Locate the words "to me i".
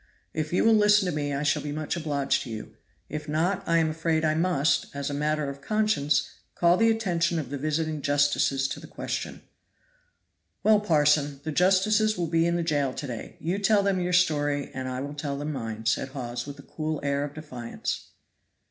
1.05-1.43